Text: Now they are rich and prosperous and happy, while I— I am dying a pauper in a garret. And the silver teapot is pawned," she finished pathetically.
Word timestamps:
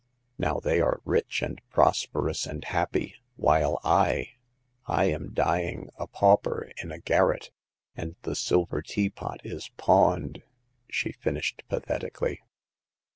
Now 0.39 0.59
they 0.59 0.81
are 0.81 0.99
rich 1.05 1.43
and 1.43 1.61
prosperous 1.69 2.47
and 2.47 2.65
happy, 2.65 3.17
while 3.35 3.79
I— 3.83 4.31
I 4.87 5.05
am 5.11 5.31
dying 5.31 5.89
a 5.95 6.07
pauper 6.07 6.71
in 6.81 6.91
a 6.91 6.97
garret. 6.97 7.51
And 7.95 8.15
the 8.23 8.35
silver 8.35 8.81
teapot 8.81 9.41
is 9.43 9.69
pawned," 9.77 10.41
she 10.89 11.11
finished 11.11 11.61
pathetically. 11.69 12.41